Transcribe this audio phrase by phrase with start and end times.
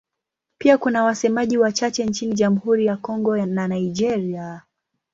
[0.57, 4.61] Pia kuna wasemaji wachache nchini Jamhuri ya Kongo na Nigeria.